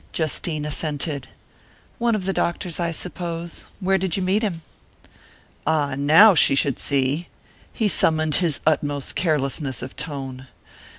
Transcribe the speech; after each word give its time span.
Justine 0.13 0.65
assented. 0.65 1.27
"One 1.99 2.15
of 2.15 2.25
the 2.25 2.33
doctors, 2.33 2.79
I 2.79 2.89
suppose. 2.89 3.67
Where 3.79 3.99
did 3.99 4.17
you 4.17 4.23
meet 4.23 4.41
him?" 4.41 4.63
Ah, 5.67 5.93
now 5.95 6.33
she 6.33 6.55
should 6.55 6.79
see! 6.79 7.27
He 7.71 7.87
summoned 7.87 8.33
his 8.41 8.61
utmost 8.65 9.13
carelessness 9.13 9.83
of 9.83 9.95
tone. 9.95 10.47